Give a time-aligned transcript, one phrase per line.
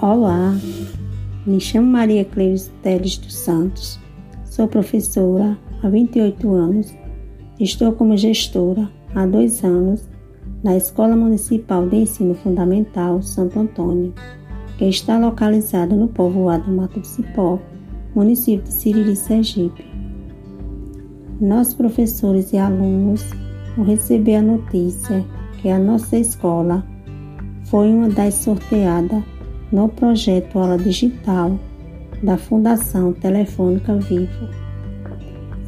[0.00, 0.56] Olá,
[1.46, 4.00] me chamo Maria Cleves Teles dos Santos,
[4.42, 6.94] sou professora há 28 anos,
[7.60, 10.08] estou como gestora há dois anos
[10.64, 14.14] na Escola Municipal de Ensino Fundamental Santo Antônio,
[14.78, 17.60] que está localizada no povoado Mato do Cipó,
[18.14, 19.84] município de Siriri, Sergipe.
[21.38, 23.22] Nós, professores e alunos,
[23.76, 25.22] vamos receber a notícia
[25.60, 26.84] que a nossa escola
[27.66, 29.22] foi uma das sorteadas
[29.72, 31.58] no projeto Aula Digital
[32.22, 34.48] da Fundação Telefônica Vivo.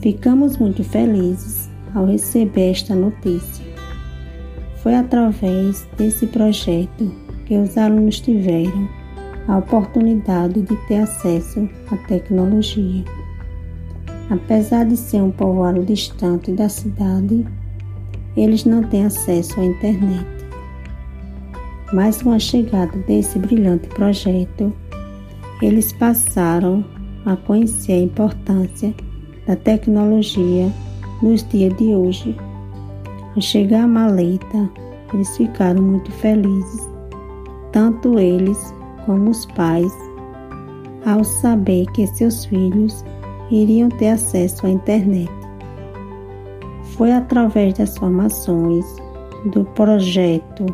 [0.01, 3.65] Ficamos muito felizes ao receber esta notícia.
[4.83, 7.11] Foi através desse projeto
[7.47, 8.89] que os alunos tiveram
[9.49, 13.05] a oportunidade de ter acesso à tecnologia.
[14.29, 17.47] Apesar de ser um povoado distante da cidade,
[18.37, 20.44] eles não têm acesso à internet.
[21.93, 24.73] Mas com a chegada desse brilhante projeto,
[25.63, 26.85] eles passaram
[27.25, 28.95] a conhecer a importância
[29.47, 30.73] da tecnologia
[31.23, 32.37] nos dias de hoje.
[33.35, 34.71] Ao chegar a maleta,
[35.13, 36.81] eles ficaram muito felizes,
[37.73, 38.75] tanto eles
[39.07, 39.93] como os pais,
[41.05, 43.05] ao saber que seus filhos
[43.51, 45.31] iriam ter acesso à internet.
[46.97, 48.85] Foi através das formações
[49.53, 50.65] do projeto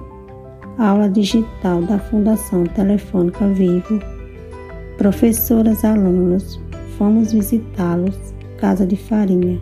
[0.80, 4.00] aula digital da Fundação Telefônica Vivo,
[4.96, 6.58] professoras, alunos,
[6.96, 8.16] fomos visitá-los,
[8.56, 9.60] Casa de Farinha,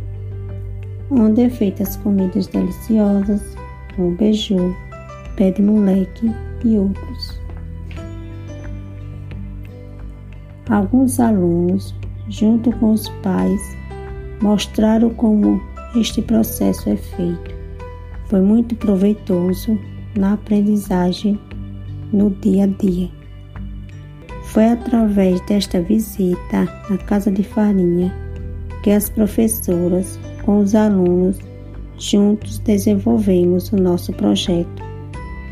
[1.11, 3.43] onde é feitas comidas deliciosas,
[3.97, 4.77] como beiju,
[5.35, 6.33] pé de moleque
[6.65, 7.41] e outros.
[10.71, 11.97] Alguns alunos,
[12.29, 13.61] junto com os pais,
[14.41, 15.61] mostraram como
[15.97, 17.59] este processo é feito.
[18.27, 19.77] Foi muito proveitoso
[20.17, 21.39] na aprendizagem
[22.13, 23.09] no dia a dia.
[24.45, 28.15] Foi através desta visita à Casa de Farinha
[28.83, 31.39] que as professoras, com os alunos,
[31.99, 34.83] juntos desenvolvemos o nosso projeto,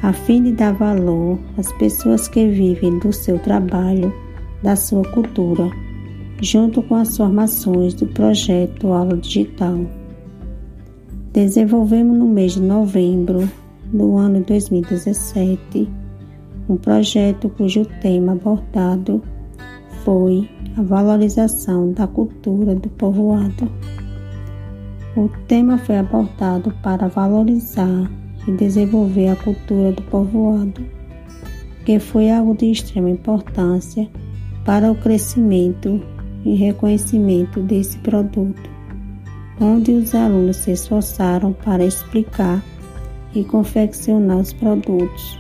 [0.02, 4.12] a fim de dar valor às pessoas que vivem do seu trabalho,
[4.62, 5.68] da sua cultura,
[6.40, 9.80] junto com as formações do projeto Aula Digital.
[11.32, 13.46] Desenvolvemos no mês de novembro
[13.96, 15.88] do ano 2017,
[16.68, 19.22] um projeto cujo tema abordado
[20.04, 23.70] foi a valorização da cultura do povoado.
[25.16, 28.10] O tema foi abordado para valorizar
[28.46, 30.84] e desenvolver a cultura do povoado,
[31.84, 34.08] que foi algo de extrema importância
[34.64, 36.02] para o crescimento
[36.44, 38.70] e reconhecimento desse produto,
[39.60, 42.62] onde os alunos se esforçaram para explicar
[43.36, 45.38] e confeccionar os produtos,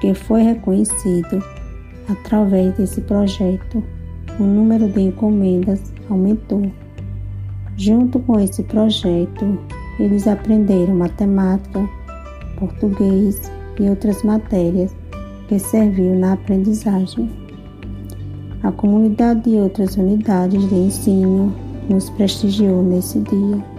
[0.00, 1.42] que foi reconhecido
[2.08, 3.82] através desse projeto.
[4.40, 6.70] O número de encomendas aumentou.
[7.76, 9.58] Junto com esse projeto,
[10.00, 11.88] eles aprenderam matemática,
[12.58, 14.94] português e outras matérias
[15.48, 17.30] que serviram na aprendizagem.
[18.62, 21.54] A comunidade de outras unidades de ensino
[21.88, 23.71] nos prestigiou nesse dia.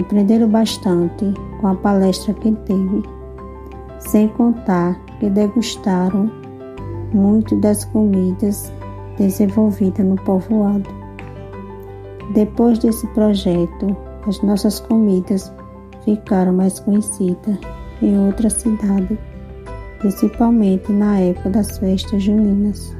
[0.00, 1.26] Aprenderam bastante
[1.60, 3.02] com a palestra que teve,
[3.98, 6.30] sem contar que degustaram
[7.12, 8.72] muito das comidas
[9.18, 10.88] desenvolvidas no povoado.
[12.32, 13.94] Depois desse projeto,
[14.26, 15.52] as nossas comidas
[16.02, 17.58] ficaram mais conhecidas
[18.00, 19.18] em outras cidades,
[19.98, 22.96] principalmente na época das festas juninas.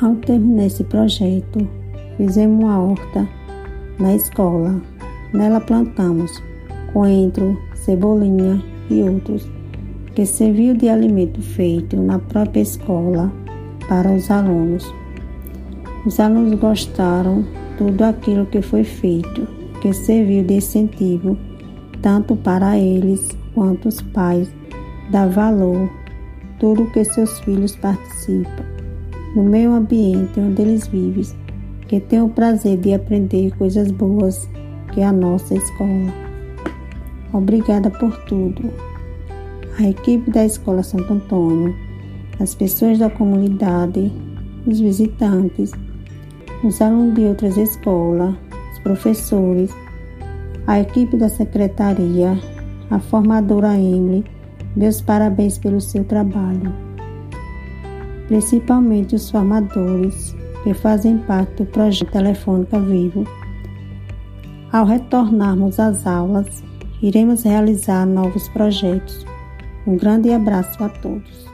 [0.00, 1.68] Ao terminar esse projeto,
[2.16, 3.37] fizemos uma horta
[3.98, 4.80] na escola.
[5.32, 6.42] Nela plantamos
[6.92, 9.48] coentro, cebolinha e outros,
[10.14, 13.30] que serviu de alimento feito na própria escola
[13.88, 14.92] para os alunos.
[16.06, 17.44] Os alunos gostaram
[17.76, 19.46] tudo aquilo que foi feito,
[19.80, 21.36] que serviu de incentivo
[22.02, 24.48] tanto para eles quanto os pais,
[25.10, 25.90] dá valor
[26.58, 28.64] tudo que seus filhos participam
[29.34, 31.24] no meio ambiente onde eles vivem
[31.88, 34.48] que tem o prazer de aprender coisas boas
[34.92, 36.12] que é a nossa escola.
[37.32, 38.70] Obrigada por tudo.
[39.78, 41.74] A equipe da Escola Santo Antônio,
[42.40, 44.12] as pessoas da comunidade,
[44.66, 45.72] os visitantes,
[46.64, 48.34] os alunos de outras escolas,
[48.72, 49.70] os professores,
[50.66, 52.38] a equipe da secretaria,
[52.90, 54.24] a formadora Emily,
[54.76, 56.74] meus parabéns pelo seu trabalho.
[58.26, 60.34] Principalmente os formadores,
[60.68, 63.24] que fazem parte do projeto Telefônica Vivo.
[64.70, 66.62] Ao retornarmos às aulas,
[67.00, 69.24] iremos realizar novos projetos.
[69.86, 71.48] Um grande abraço a todos.